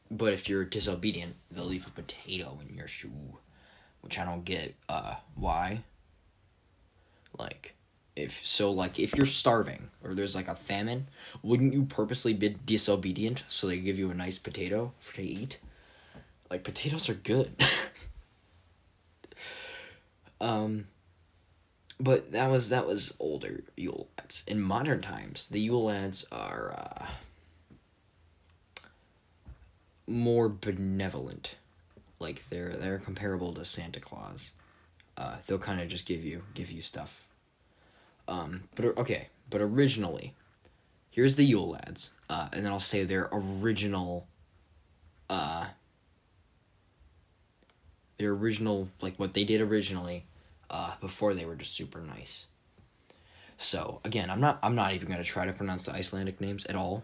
but 0.10 0.34
if 0.34 0.48
you're 0.48 0.63
disobedient, 0.63 1.36
they'll 1.51 1.66
leave 1.66 1.88
a 1.88 1.92
potato 1.92 2.60
in 2.68 2.75
your 2.75 2.88
shoe, 2.88 3.38
which 4.01 4.20
I 4.20 4.25
don't 4.25 4.46
get. 4.46 4.75
Uh, 4.88 5.16
why? 5.36 5.84
Like, 7.38 7.75
if 8.16 8.46
so, 8.46 8.72
like 8.72 9.00
if 9.00 9.16
you're 9.16 9.25
starving 9.25 9.89
or 10.04 10.13
there's 10.13 10.36
like 10.36 10.48
a 10.48 10.56
famine, 10.56 11.08
wouldn't 11.44 11.74
you 11.74 11.84
purposely 11.84 12.34
be 12.34 12.56
disobedient 12.66 13.44
so 13.48 13.68
they 13.68 13.80
give 13.80 14.00
you 14.00 14.10
a 14.10 14.16
nice 14.16 14.39
potato 14.39 14.94
to 15.13 15.22
eat? 15.22 15.60
Like 16.50 16.63
potatoes 16.63 17.10
are 17.10 17.16
good. 17.16 17.54
um. 20.42 20.88
But 22.00 22.32
that 22.34 22.51
was 22.51 22.70
that 22.70 22.86
was 22.86 23.16
older 23.20 23.63
Yule 23.75 24.08
lads. 24.20 24.44
In 24.48 24.62
modern 24.62 25.01
times, 25.01 25.48
the 25.48 25.60
Yule 25.60 25.86
lads 25.86 26.27
are. 26.32 26.75
Uh, 26.77 27.06
more 30.08 30.50
benevolent. 30.50 31.58
Like 32.20 32.48
they're 32.50 32.70
they're 32.70 32.98
comparable 32.98 33.54
to 33.54 33.66
Santa 33.66 34.00
Claus. 34.00 34.54
Uh, 35.18 35.36
they'll 35.46 35.60
kind 35.60 35.82
of 35.82 35.89
just 35.89 36.08
give 36.08 36.24
you 36.24 36.44
give 36.54 36.72
you 36.72 36.82
stuff. 36.82 37.27
Um, 38.27 38.63
but 38.75 38.98
okay, 38.98 39.27
but 39.50 39.62
originally, 39.62 40.34
here's 41.12 41.36
the 41.36 41.44
Yule 41.44 41.70
Lads, 41.70 42.12
uh, 42.30 42.48
and 42.51 42.66
then 42.66 42.72
I'll 42.72 42.80
say 42.80 43.04
their 43.04 43.30
original. 43.32 44.27
Uh, 45.30 45.68
their 48.17 48.31
original 48.31 48.89
like 49.01 49.17
what 49.17 49.33
they 49.33 49.43
did 49.43 49.62
originally, 49.62 50.25
uh, 50.69 50.93
before 51.01 51.33
they 51.33 51.45
were 51.45 51.55
just 51.55 51.74
super 51.74 52.00
nice. 52.01 52.47
So 53.57 54.01
again, 54.03 54.29
I'm 54.29 54.39
not 54.39 54.59
I'm 54.63 54.75
not 54.75 54.93
even 54.93 55.09
gonna 55.09 55.24
try 55.24 55.45
to 55.45 55.53
pronounce 55.53 55.86
the 55.86 55.93
Icelandic 55.93 56.41
names 56.41 56.65
at 56.65 56.75
all 56.75 57.03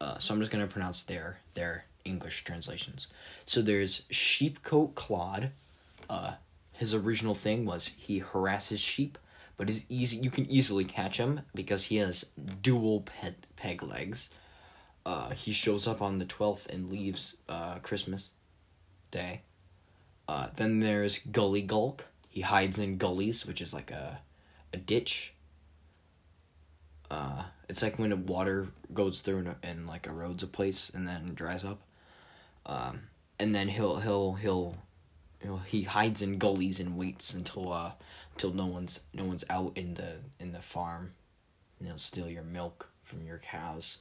uh, 0.00 0.18
so 0.18 0.34
I'm 0.34 0.40
just 0.40 0.52
gonna 0.52 0.66
pronounce 0.66 1.02
their 1.02 1.38
their 1.54 1.86
English 2.04 2.44
translations. 2.44 3.08
So 3.46 3.62
there's 3.62 4.02
Sheep-Cote 4.10 4.94
Clod. 4.94 5.50
Uh, 6.10 6.34
his 6.76 6.92
original 6.92 7.34
thing 7.34 7.64
was 7.64 7.88
he 7.88 8.18
harasses 8.20 8.80
sheep 8.80 9.16
but 9.56 9.70
is 9.70 9.86
easy. 9.88 10.18
You 10.18 10.30
can 10.30 10.50
easily 10.50 10.84
catch 10.84 11.18
him 11.18 11.42
because 11.54 11.84
he 11.84 11.96
has 11.96 12.30
dual 12.60 13.02
pet 13.02 13.46
peg 13.56 13.82
legs. 13.82 14.30
Uh, 15.06 15.30
he 15.30 15.52
shows 15.52 15.86
up 15.86 16.02
on 16.02 16.18
the 16.18 16.24
twelfth 16.24 16.66
and 16.70 16.90
leaves 16.90 17.36
uh, 17.48 17.76
Christmas 17.78 18.30
Day. 19.10 19.42
Uh, 20.28 20.48
then 20.56 20.80
there's 20.80 21.18
Gully 21.18 21.62
Gawk. 21.62 22.06
He 22.28 22.40
hides 22.40 22.78
in 22.78 22.96
gullies, 22.96 23.46
which 23.46 23.60
is 23.60 23.72
like 23.72 23.90
a 23.90 24.20
a 24.72 24.76
ditch. 24.76 25.34
Uh, 27.10 27.44
it's 27.68 27.82
like 27.82 27.98
when 27.98 28.26
water 28.26 28.68
goes 28.92 29.20
through 29.20 29.38
and, 29.38 29.54
and 29.62 29.86
like 29.86 30.04
erodes 30.04 30.42
a 30.42 30.46
place 30.46 30.90
and 30.90 31.06
then 31.06 31.32
dries 31.34 31.64
up. 31.64 31.80
Um, 32.66 33.02
and 33.38 33.54
then 33.54 33.68
he'll 33.68 34.00
he'll 34.00 34.34
he'll 34.34 34.76
you 35.42 35.50
know, 35.50 35.56
he 35.58 35.82
hides 35.82 36.22
in 36.22 36.38
gullies 36.38 36.80
and 36.80 36.96
waits 36.96 37.34
until 37.34 37.72
uh 37.72 37.92
until 38.32 38.52
no 38.52 38.66
one's 38.66 39.04
no 39.12 39.24
one's 39.24 39.44
out 39.50 39.72
in 39.76 39.94
the 39.94 40.16
in 40.40 40.52
the 40.52 40.60
farm. 40.60 41.12
And 41.78 41.88
he'll 41.88 41.98
steal 41.98 42.28
your 42.28 42.42
milk 42.42 42.88
from 43.02 43.26
your 43.26 43.38
cows. 43.38 43.98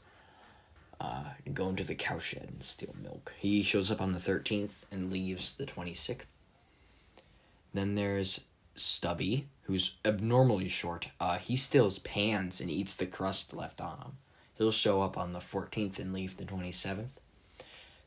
Uh, 1.01 1.23
go 1.53 1.67
into 1.69 1.83
the 1.83 1.95
cowshed 1.95 2.37
and 2.37 2.63
steal 2.63 2.95
milk. 3.01 3.33
He 3.37 3.61
shows 3.61 3.91
up 3.91 4.01
on 4.01 4.13
the 4.13 4.19
thirteenth 4.19 4.85
and 4.91 5.11
leaves 5.11 5.53
the 5.53 5.65
twenty 5.65 5.93
sixth. 5.93 6.27
Then 7.73 7.95
there's 7.95 8.45
Stubby, 8.75 9.47
who's 9.63 9.97
abnormally 10.05 10.69
short. 10.69 11.09
Uh, 11.19 11.37
he 11.37 11.55
steals 11.55 11.99
pans 11.99 12.61
and 12.61 12.71
eats 12.71 12.95
the 12.95 13.05
crust 13.05 13.53
left 13.53 13.81
on 13.81 13.99
them. 13.99 14.17
He'll 14.55 14.71
show 14.71 15.01
up 15.01 15.17
on 15.17 15.33
the 15.33 15.41
fourteenth 15.41 15.99
and 15.99 16.13
leave 16.13 16.37
the 16.37 16.45
twenty 16.45 16.71
seventh. 16.71 17.19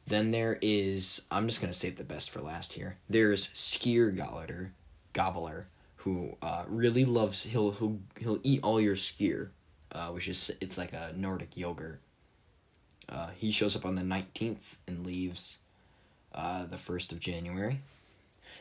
Then 0.07 0.31
there 0.31 0.59
is 0.63 1.27
I'm 1.31 1.49
just 1.49 1.61
gonna 1.61 1.73
save 1.73 1.97
the 1.97 2.05
best 2.05 2.31
for 2.31 2.41
last 2.41 2.75
here. 2.75 2.97
There's 3.11 3.49
Skyr 3.49 4.17
Gobbler, 4.17 4.73
Gobbler, 5.13 5.67
who 5.97 6.37
uh, 6.41 6.65
really 6.69 7.05
loves 7.05 7.43
he'll 7.45 7.73
he'll 7.73 7.99
he'll 8.19 8.41
eat 8.43 8.61
all 8.63 8.81
your 8.81 8.95
skyr, 8.95 9.49
uh, 9.93 10.09
which 10.11 10.29
is 10.29 10.57
it's 10.61 10.79
like 10.79 10.93
a 10.93 11.13
Nordic 11.17 11.57
yogurt. 11.57 12.01
Uh, 13.09 13.29
he 13.37 13.51
shows 13.51 13.77
up 13.77 13.85
on 13.87 13.95
the 13.95 14.03
nineteenth 14.03 14.77
and 14.87 15.07
leaves, 15.07 15.59
uh, 16.35 16.67
the 16.67 16.77
first 16.77 17.13
of 17.13 17.21
January. 17.21 17.81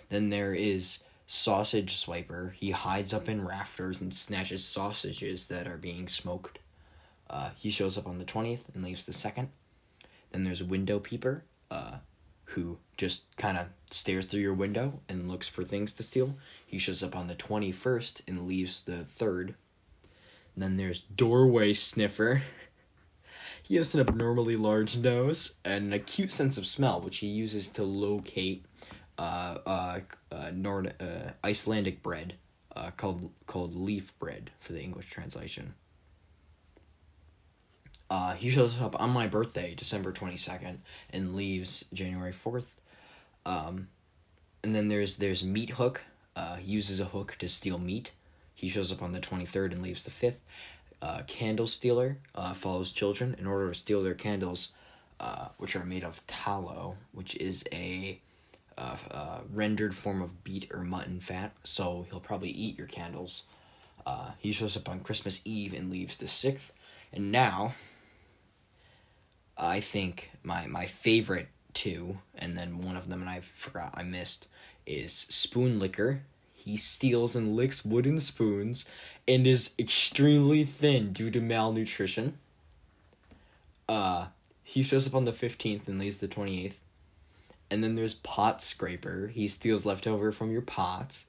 Then 0.10 0.30
there 0.30 0.54
is 0.54 1.04
Sausage 1.28 1.94
Swiper. 1.94 2.54
He 2.54 2.72
hides 2.72 3.14
up 3.14 3.28
in 3.28 3.46
rafters 3.46 4.00
and 4.00 4.14
snatches 4.14 4.64
sausages 4.64 5.48
that 5.48 5.68
are 5.68 5.78
being 5.78 6.08
smoked. 6.08 6.60
Uh, 7.30 7.50
he 7.56 7.70
shows 7.72 7.98
up 7.98 8.08
on 8.08 8.20
the 8.20 8.26
twentieth 8.26 8.70
and 8.74 8.84
leaves 8.84 9.06
the 9.06 9.14
second. 9.14 9.50
Then 10.32 10.44
there's 10.44 10.64
Window 10.64 11.00
Peeper, 11.00 11.44
uh, 11.72 11.98
who 12.46 12.78
just 12.98 13.36
kind 13.38 13.58
of 13.58 13.68
stares 13.90 14.26
through 14.26 14.42
your 14.42 14.54
window 14.54 15.00
and 15.10 15.30
looks 15.30 15.48
for 15.48 15.64
things 15.64 15.94
to 15.94 16.04
steal. 16.04 16.36
He 16.66 16.78
shows 16.78 17.04
up 17.04 17.16
on 17.16 17.28
the 17.28 17.36
21st 17.36 18.22
and 18.28 18.48
leaves 18.48 18.82
the 18.82 19.04
3rd. 19.04 19.56
Then 20.56 20.78
there's 20.78 21.02
Doorway 21.02 21.74
Sniffer. 21.74 22.42
he 23.66 23.78
has 23.78 23.96
an 23.96 24.02
abnormally 24.02 24.56
large 24.56 24.96
nose 24.96 25.58
and 25.66 25.86
an 25.86 25.94
acute 25.94 26.32
sense 26.32 26.56
of 26.56 26.68
smell, 26.68 27.02
which 27.02 27.18
he 27.18 27.28
uses 27.28 27.68
to 27.70 27.82
locate 27.84 28.64
uh, 29.18 29.58
uh, 29.66 30.00
uh, 30.32 30.52
Nord- 30.54 30.94
uh, 31.02 31.32
Icelandic 31.44 32.04
bread 32.04 32.36
uh, 32.76 32.92
called, 32.96 33.32
called 33.48 33.76
leaf 33.76 34.18
bread 34.20 34.52
for 34.60 34.74
the 34.74 34.84
English 34.84 35.10
translation. 35.10 35.74
Uh, 38.08 38.36
he 38.36 38.52
shows 38.52 38.80
up 38.80 39.02
on 39.02 39.10
my 39.10 39.26
birthday, 39.26 39.74
December 39.74 40.12
22nd, 40.12 40.78
and 41.10 41.36
leaves 41.36 41.86
January 41.92 42.34
4th. 42.34 42.76
Um, 43.48 43.88
and 44.64 44.76
then 44.76 44.90
there's 44.90 45.18
there's 45.18 45.44
Meat 45.44 45.72
Hook. 45.72 46.04
Uh, 46.36 46.58
he 46.58 46.72
uses 46.72 47.00
a 47.00 47.06
hook 47.06 47.36
to 47.40 47.48
steal 47.48 47.80
meat. 47.80 48.14
He 48.54 48.70
shows 48.70 48.92
up 48.92 49.02
on 49.02 49.12
the 49.12 49.20
23rd 49.20 49.72
and 49.72 49.82
leaves 49.82 50.04
the 50.04 50.12
5th. 50.12 50.38
Uh, 51.02 51.22
candle 51.28 51.68
Stealer 51.68 52.18
uh, 52.34 52.54
follows 52.54 52.92
children 52.92 53.36
in 53.38 53.48
order 53.48 53.70
to 53.70 53.76
steal 53.76 54.02
their 54.02 54.14
candles, 54.14 54.72
uh, 55.20 55.50
which 55.58 55.76
are 55.76 55.86
made 55.86 56.04
of 56.04 56.26
tallow, 56.28 56.96
which 57.12 57.36
is 57.36 57.64
a 57.72 58.20
uh, 58.78 58.96
uh, 59.12 59.40
rendered 59.54 59.96
form 59.96 60.22
of 60.22 60.44
beet 60.44 60.70
or 60.74 60.82
mutton 60.82 61.20
fat. 61.20 61.54
So 61.64 62.06
he'll 62.10 62.20
probably 62.20 62.50
eat 62.50 62.78
your 62.78 62.88
candles. 62.88 63.44
Uh, 64.06 64.32
he 64.38 64.52
shows 64.52 64.78
up 64.78 64.90
on 64.90 65.00
Christmas 65.00 65.42
Eve 65.46 65.74
and 65.74 65.90
leaves 65.90 66.18
the 66.18 66.26
6th. 66.26 66.72
And 67.14 67.32
now, 67.32 67.74
I 69.58 69.80
think 69.80 70.32
my 70.44 70.68
my 70.68 70.86
favorite 70.86 71.48
two, 71.74 72.18
and 72.38 72.58
then 72.58 72.80
one 72.80 72.96
of 72.96 73.10
them, 73.10 73.22
and 73.22 73.30
I 73.30 73.40
forgot 73.40 73.94
I 73.96 74.04
missed, 74.04 74.48
is 74.86 75.14
Spoon 75.14 75.80
Licker. 75.80 76.24
He 76.66 76.78
steals 76.78 77.36
and 77.36 77.56
licks 77.56 77.86
wooden 77.86 78.20
spoons, 78.20 78.90
and 79.28 79.46
is 79.46 79.76
extremely 79.78 80.64
thin 80.64 81.14
due 81.14 81.30
to 81.30 81.40
malnutrition. 81.40 82.40
Uh, 83.88 84.26
he 84.64 84.82
shows 84.82 85.08
up 85.08 85.14
on 85.14 85.26
the 85.26 85.32
fifteenth 85.32 85.88
and 85.88 86.00
leaves 86.00 86.18
the 86.18 86.28
twenty 86.28 86.66
eighth. 86.66 86.80
And 87.70 87.84
then 87.84 87.94
there's 87.94 88.16
Pot 88.16 88.64
Scraper. 88.64 89.28
He 89.28 89.48
steals 89.48 89.86
leftover 89.86 90.32
from 90.32 90.52
your 90.52 90.62
pots. 90.62 91.28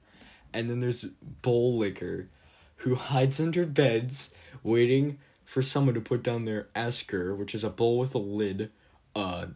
And 0.53 0.69
then 0.69 0.79
there's 0.79 1.05
Bowl 1.43 1.77
Licker, 1.77 2.29
who 2.77 2.95
hides 2.95 3.39
under 3.39 3.65
beds, 3.65 4.33
waiting 4.63 5.19
for 5.45 5.61
someone 5.61 5.93
to 5.93 6.01
put 6.01 6.23
down 6.23 6.45
their 6.45 6.67
askur, 6.75 7.35
which 7.37 7.53
is 7.53 7.63
a 7.63 7.69
bowl 7.69 7.99
with 7.99 8.15
a 8.15 8.19
lid, 8.19 8.71
uh, 9.15 9.47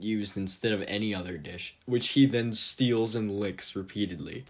used 0.00 0.36
instead 0.36 0.72
of 0.72 0.84
any 0.86 1.14
other 1.14 1.38
dish, 1.38 1.76
which 1.86 2.10
he 2.10 2.24
then 2.24 2.52
steals 2.52 3.16
and 3.16 3.40
licks 3.40 3.74
repeatedly. 3.74 4.44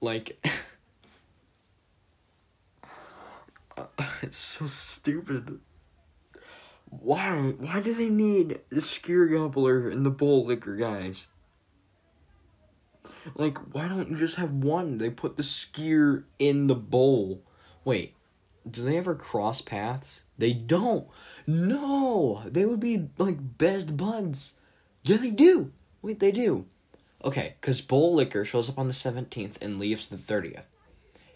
Like, 0.00 0.44
it's 4.22 4.36
so 4.36 4.66
stupid. 4.66 5.60
Why? 6.88 7.54
Why 7.58 7.80
do 7.80 7.94
they 7.94 8.08
need 8.08 8.60
the 8.70 8.80
skyr 8.80 9.30
gobbler 9.30 9.88
and 9.88 10.04
the 10.04 10.10
bowl 10.10 10.44
licker 10.44 10.76
guys? 10.76 11.28
Like, 13.34 13.58
why 13.74 13.88
don't 13.88 14.10
you 14.10 14.16
just 14.16 14.36
have 14.36 14.52
one? 14.52 14.98
They 14.98 15.10
put 15.10 15.36
the 15.36 15.42
skyr 15.42 16.24
in 16.38 16.66
the 16.66 16.74
bowl. 16.74 17.42
Wait, 17.84 18.14
do 18.68 18.82
they 18.82 18.96
ever 18.96 19.14
cross 19.14 19.60
paths? 19.60 20.24
They 20.36 20.52
don't. 20.52 21.06
No, 21.46 22.42
they 22.46 22.66
would 22.66 22.80
be 22.80 23.08
like 23.18 23.58
best 23.58 23.96
buds. 23.96 24.58
Yeah, 25.04 25.16
they 25.16 25.30
do. 25.30 25.72
Wait, 26.02 26.20
they 26.20 26.32
do. 26.32 26.66
Okay, 27.24 27.54
because 27.60 27.80
Bowl 27.80 28.14
Licker 28.14 28.44
shows 28.44 28.68
up 28.68 28.78
on 28.78 28.86
the 28.86 28.94
17th 28.94 29.56
and 29.60 29.78
leaves 29.78 30.08
the 30.08 30.16
30th. 30.16 30.64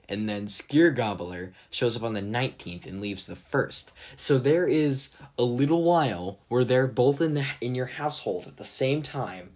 And 0.08 0.28
then 0.28 0.46
Skyr 0.46 0.94
Gobbler 0.94 1.52
shows 1.70 1.96
up 1.96 2.02
on 2.02 2.14
the 2.14 2.20
19th 2.20 2.86
and 2.86 3.00
leaves 3.00 3.26
the 3.26 3.34
1st. 3.34 3.92
So 4.16 4.38
there 4.38 4.66
is 4.66 5.14
a 5.38 5.44
little 5.44 5.82
while 5.82 6.38
where 6.48 6.64
they're 6.64 6.86
both 6.86 7.20
in 7.20 7.34
the 7.34 7.46
in 7.60 7.74
your 7.74 7.86
household 7.86 8.46
at 8.46 8.56
the 8.56 8.64
same 8.64 9.00
time 9.00 9.54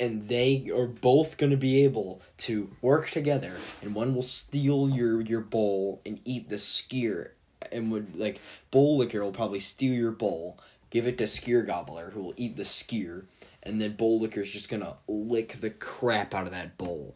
and 0.00 0.28
they 0.28 0.70
are 0.74 0.86
both 0.86 1.36
going 1.36 1.50
to 1.50 1.56
be 1.56 1.82
able 1.84 2.22
to 2.38 2.70
work 2.80 3.10
together 3.10 3.54
and 3.82 3.94
one 3.94 4.14
will 4.14 4.22
steal 4.22 4.88
your 4.88 5.20
your 5.20 5.40
bowl 5.40 6.00
and 6.06 6.20
eat 6.24 6.48
the 6.48 6.56
skyr 6.56 7.30
and 7.72 7.90
would 7.90 8.16
like 8.16 8.40
bowl 8.70 8.96
licker 8.98 9.22
will 9.22 9.32
probably 9.32 9.58
steal 9.58 9.92
your 9.92 10.12
bowl 10.12 10.58
give 10.90 11.06
it 11.06 11.18
to 11.18 11.24
skyr 11.24 11.66
gobbler 11.66 12.10
who 12.10 12.22
will 12.22 12.34
eat 12.36 12.56
the 12.56 12.62
skyr 12.62 13.24
and 13.68 13.80
then 13.80 13.92
bowl 13.92 14.20
licker's 14.20 14.50
just 14.50 14.70
gonna 14.70 14.96
lick 15.06 15.52
the 15.54 15.70
crap 15.70 16.34
out 16.34 16.46
of 16.46 16.52
that 16.52 16.76
bowl 16.78 17.14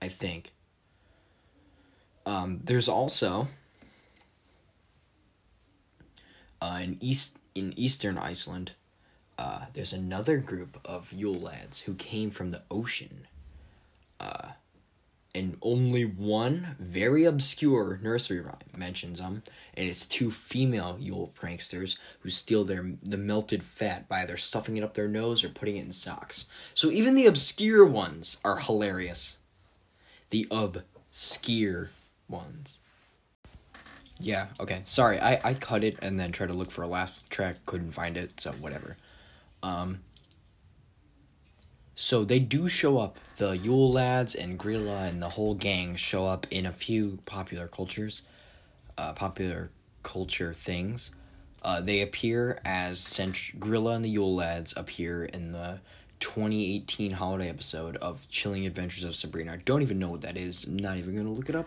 i 0.00 0.08
think 0.08 0.50
um 2.24 2.60
there's 2.64 2.88
also 2.88 3.48
uh, 6.60 6.80
in 6.82 6.96
east 7.00 7.38
in 7.54 7.72
eastern 7.76 8.18
iceland 8.18 8.72
uh, 9.38 9.66
there's 9.74 9.92
another 9.92 10.38
group 10.38 10.78
of 10.84 11.12
Yule 11.12 11.34
lads 11.34 11.80
who 11.80 11.94
came 11.94 12.30
from 12.30 12.50
the 12.50 12.62
ocean. 12.70 13.26
Uh, 14.18 14.52
and 15.36 15.56
only 15.60 16.02
one 16.02 16.76
very 16.80 17.24
obscure 17.24 18.00
nursery 18.02 18.40
rhyme 18.40 18.56
mentions 18.76 19.18
them, 19.18 19.42
and 19.74 19.86
it's 19.86 20.06
two 20.06 20.30
female 20.30 20.96
Yule 20.98 21.32
pranksters 21.38 21.98
who 22.20 22.30
steal 22.30 22.64
their 22.64 22.92
the 23.02 23.18
melted 23.18 23.62
fat 23.62 24.08
by 24.08 24.22
either 24.22 24.38
stuffing 24.38 24.78
it 24.78 24.82
up 24.82 24.94
their 24.94 25.08
nose 25.08 25.44
or 25.44 25.50
putting 25.50 25.76
it 25.76 25.84
in 25.84 25.92
socks. 25.92 26.46
So 26.72 26.90
even 26.90 27.14
the 27.14 27.26
obscure 27.26 27.84
ones 27.84 28.38
are 28.44 28.58
hilarious. 28.58 29.38
The 30.30 30.48
obscure 30.50 31.90
ones. 32.28 32.80
Yeah, 34.18 34.46
okay. 34.58 34.80
Sorry, 34.84 35.20
I, 35.20 35.40
I 35.44 35.52
cut 35.52 35.84
it 35.84 35.98
and 36.00 36.18
then 36.18 36.32
tried 36.32 36.48
to 36.48 36.54
look 36.54 36.70
for 36.70 36.82
a 36.82 36.88
laugh 36.88 37.22
track, 37.28 37.56
couldn't 37.66 37.90
find 37.90 38.16
it, 38.16 38.40
so 38.40 38.52
whatever. 38.52 38.96
Um, 39.62 40.00
so 41.96 42.24
they 42.24 42.38
do 42.38 42.68
show 42.68 42.98
up. 42.98 43.18
The 43.38 43.56
Yule 43.56 43.90
lads 43.90 44.34
and 44.34 44.58
Grilla 44.58 45.08
and 45.08 45.20
the 45.20 45.30
whole 45.30 45.54
gang 45.54 45.96
show 45.96 46.26
up 46.26 46.46
in 46.50 46.66
a 46.66 46.70
few 46.70 47.18
popular 47.24 47.66
cultures, 47.66 48.22
uh, 48.98 49.14
popular 49.14 49.70
culture 50.02 50.52
things. 50.52 51.10
Uh, 51.62 51.80
they 51.80 52.02
appear 52.02 52.60
as 52.66 53.00
cent- 53.00 53.58
Grilla 53.58 53.96
and 53.96 54.04
the 54.04 54.10
Yule 54.10 54.34
lads 54.34 54.74
appear 54.76 55.24
in 55.24 55.52
the 55.52 55.80
2018 56.20 57.12
holiday 57.12 57.48
episode 57.48 57.96
of 57.96 58.28
Chilling 58.28 58.66
Adventures 58.66 59.04
of 59.04 59.16
Sabrina. 59.16 59.54
I 59.54 59.56
don't 59.56 59.80
even 59.80 59.98
know 59.98 60.10
what 60.10 60.20
that 60.20 60.36
is. 60.36 60.66
I'm 60.66 60.76
not 60.76 60.98
even 60.98 61.16
gonna 61.16 61.32
look 61.32 61.48
it 61.48 61.56
up. 61.56 61.66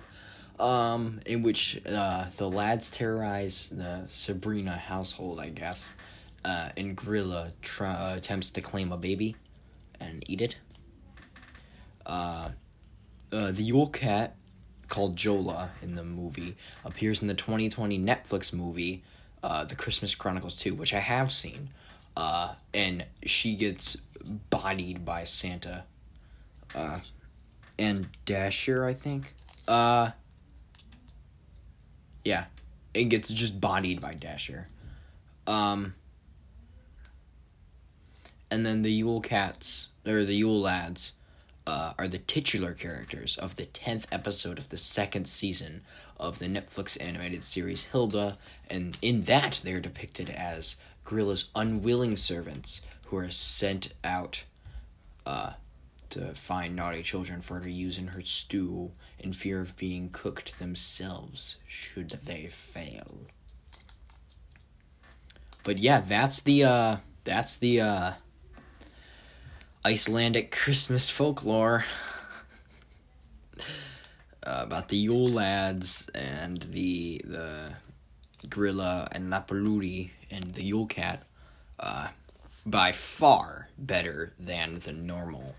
Um, 0.60 1.22
in 1.26 1.42
which 1.42 1.82
uh, 1.88 2.26
the 2.38 2.50
lads 2.50 2.92
terrorize 2.92 3.70
the 3.70 4.04
Sabrina 4.08 4.78
household, 4.78 5.40
I 5.40 5.50
guess. 5.50 5.94
Uh, 6.46 6.70
and 6.78 6.96
Grilla 6.96 7.52
uh, 7.82 8.16
attempts 8.16 8.52
to 8.52 8.62
claim 8.62 8.92
a 8.92 8.98
baby 8.98 9.36
and 10.00 10.24
eat 10.28 10.42
it. 10.42 10.58
Uh, 12.06 12.50
uh, 13.32 13.52
the 13.52 13.64
Yule 13.64 13.88
Cat, 13.88 14.36
called 14.88 15.16
Jola 15.16 15.70
in 15.82 15.96
the 15.96 16.04
movie, 16.04 16.56
appears 16.84 17.22
in 17.22 17.28
the 17.28 17.36
2020 17.36 18.00
Netflix 18.00 18.52
movie, 18.52 19.04
uh, 19.44 19.64
The 19.64 19.76
Christmas 19.76 20.16
Chronicles 20.16 20.56
2, 20.58 20.74
which 20.74 20.94
I 20.94 21.00
have 21.00 21.32
seen. 21.32 21.70
Uh, 22.18 22.56
and 22.74 23.06
she 23.26 23.56
gets 23.56 23.96
bodied 24.50 25.06
by 25.06 25.24
Santa. 25.24 25.86
Uh, 26.76 27.00
and 27.78 28.08
Dasher, 28.26 28.86
I 28.86 28.94
think. 28.94 29.36
Uh, 29.68 30.12
yeah, 32.26 32.46
it 32.94 33.06
gets 33.06 33.30
just 33.30 33.62
bodied 33.62 34.02
by 34.02 34.14
Dasher. 34.14 34.68
Um, 35.48 35.96
and 38.52 38.66
then 38.66 38.82
the 38.82 38.92
Yule 38.92 39.22
Cats, 39.22 39.90
or 40.06 40.24
the 40.24 40.34
Yule 40.34 40.60
Lads, 40.60 41.14
uh, 41.68 41.94
are 42.00 42.08
the 42.08 42.18
titular 42.18 42.74
characters 42.74 43.38
of 43.38 43.56
the 43.56 43.66
10th 43.66 44.06
episode 44.12 44.58
of 44.58 44.70
the 44.70 44.78
second 44.78 45.28
season 45.28 45.82
of 46.20 46.40
the 46.40 46.48
Netflix 46.48 46.98
animated 47.02 47.44
series 47.44 47.86
Hilda, 47.86 48.38
and 48.70 48.98
in 49.02 49.24
that 49.24 49.62
they're 49.64 49.80
depicted 49.80 50.30
as 50.30 50.78
Gorilla's 51.06 51.50
unwilling 51.56 52.16
servants 52.16 52.82
who 53.08 53.18
are 53.18 53.30
sent 53.30 53.94
out 54.04 54.44
uh, 55.26 55.54
to 56.10 56.34
find 56.34 56.76
naughty 56.76 57.04
children 57.04 57.42
for 57.42 57.56
her 57.56 57.62
to 57.62 57.72
use 57.72 57.98
in 57.98 58.08
her 58.08 58.22
stew 58.22 58.92
in 59.20 59.34
fear 59.34 59.62
of 59.62 59.78
being 59.78 60.10
cooked 60.12 60.60
themselves 60.60 61.58
should 61.68 62.10
they 62.10 62.48
fail. 62.48 63.20
But 65.64 65.78
yeah, 65.78 66.00
that's 66.00 66.42
the 66.42 66.64
uh 66.64 66.98
that's 67.24 67.58
the 67.58 67.82
uh 67.82 68.12
Icelandic 69.86 70.52
Christmas 70.52 71.10
folklore 71.10 71.86
uh, 74.44 74.62
about 74.64 74.90
the 74.90 74.98
Yule 74.98 75.28
lads 75.28 76.10
and 76.14 76.62
the 76.64 77.22
the 77.24 77.74
gorilla 78.50 79.08
and 79.14 79.32
Lapaluri 79.32 80.10
and 80.30 80.44
the 80.54 80.64
Yule 80.64 80.86
cat. 80.86 81.24
Uh, 81.80 82.10
by 82.66 82.92
far 82.92 83.70
better 83.78 84.34
than 84.38 84.80
the 84.80 84.92
normal. 84.92 85.56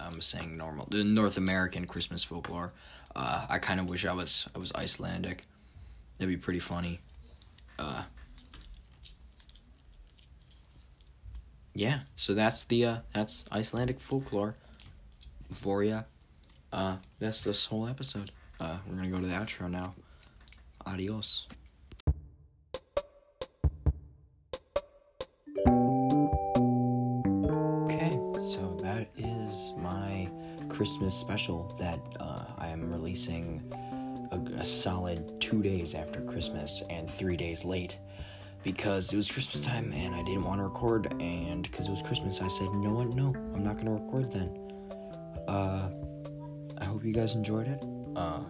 I'm 0.00 0.20
saying 0.20 0.56
normal, 0.56 0.88
the 0.90 1.04
North 1.04 1.36
American 1.36 1.86
Christmas 1.86 2.24
folklore. 2.24 2.72
Uh, 3.14 3.46
I 3.48 3.58
kind 3.58 3.78
of 3.78 3.88
wish 3.88 4.04
I 4.06 4.12
was 4.12 4.48
I 4.56 4.58
was 4.58 4.72
Icelandic. 4.74 5.44
That'd 6.18 6.34
be 6.34 6.36
pretty 6.36 6.58
funny. 6.58 7.00
Uh, 7.78 8.02
yeah, 11.74 12.00
so 12.16 12.34
that's 12.34 12.64
the 12.64 12.84
uh, 12.84 12.96
that's 13.12 13.44
Icelandic 13.52 14.00
folklore 14.00 14.56
for 15.54 15.82
ya. 15.84 16.02
Uh, 16.72 16.96
that's 17.18 17.44
this 17.44 17.66
whole 17.66 17.86
episode. 17.86 18.30
Uh, 18.58 18.78
we're 18.86 18.96
gonna 18.96 19.08
go 19.08 19.20
to 19.20 19.26
the 19.26 19.34
outro 19.34 19.70
now. 19.70 19.94
Adios. 20.86 21.46
Okay, 27.84 28.18
so 28.40 28.78
that 28.82 29.08
is 29.16 29.72
my 29.78 30.28
Christmas 30.68 31.14
special 31.14 31.74
that 31.78 32.00
uh, 32.18 32.44
I 32.58 32.68
am 32.68 32.90
releasing 32.90 33.62
a, 34.32 34.60
a 34.60 34.64
solid 34.64 35.40
two 35.40 35.62
days 35.62 35.94
after 35.94 36.20
Christmas 36.22 36.82
and 36.90 37.08
three 37.08 37.36
days 37.36 37.64
late 37.64 37.98
because 38.62 39.12
it 39.12 39.16
was 39.16 39.30
Christmas 39.30 39.62
time 39.62 39.92
and 39.92 40.14
I 40.14 40.22
didn't 40.22 40.44
want 40.44 40.60
to 40.60 40.64
record. 40.64 41.12
And 41.20 41.62
because 41.62 41.88
it 41.88 41.90
was 41.90 42.02
Christmas, 42.02 42.40
I 42.40 42.48
said, 42.48 42.66
what? 42.66 43.08
No, 43.08 43.34
I'm 43.54 43.64
not 43.64 43.76
going 43.76 43.86
to 43.86 43.92
record 43.92 44.32
then. 44.32 44.56
Uh, 45.48 45.90
I 46.80 46.84
hope 46.84 47.04
you 47.04 47.12
guys 47.12 47.34
enjoyed 47.34 47.68
it. 47.68 47.82
Uh, 48.16 48.42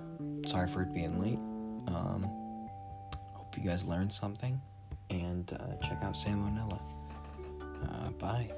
sorry 0.47 0.69
for 0.69 0.83
it 0.83 0.93
being 0.93 1.21
late. 1.21 1.39
Um, 1.95 2.25
hope 3.35 3.57
you 3.57 3.65
guys 3.65 3.85
learned 3.85 4.13
something. 4.13 4.61
And 5.11 5.53
uh, 5.53 5.87
check 5.87 5.99
out 6.03 6.17
Sam 6.17 6.47
O'Nella. 6.47 6.81
Uh, 7.83 8.11
bye. 8.11 8.51